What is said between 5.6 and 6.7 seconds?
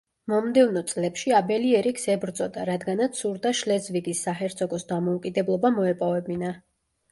მოეპოვებინა.